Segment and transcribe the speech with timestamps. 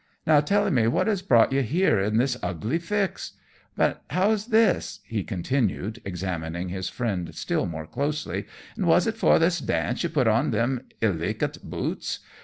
[0.25, 3.33] Now tell me what has brought yer here in this ugly fix?
[3.75, 9.37] But how's this?" he continued, examining his friend still more closely "and was it for
[9.37, 12.17] this dance yer put on them iligant boots?